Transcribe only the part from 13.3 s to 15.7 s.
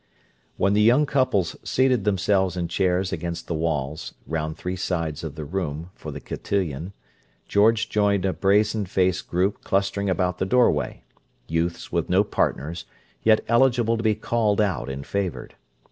eligible to be "called out" and favoured.